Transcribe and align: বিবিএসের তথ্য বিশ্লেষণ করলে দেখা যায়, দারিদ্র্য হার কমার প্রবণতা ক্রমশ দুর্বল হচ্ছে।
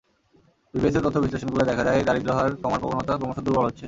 বিবিএসের 0.73 1.03
তথ্য 1.05 1.17
বিশ্লেষণ 1.17 1.49
করলে 1.51 1.65
দেখা 1.65 1.83
যায়, 1.83 1.99
দারিদ্র্য 2.03 2.35
হার 2.37 2.51
কমার 2.63 2.79
প্রবণতা 2.81 3.13
ক্রমশ 3.17 3.37
দুর্বল 3.45 3.65
হচ্ছে। 3.67 3.79